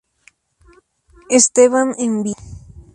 Stephan 1.45 1.93
en 1.99 2.11
Viena. 2.23 2.41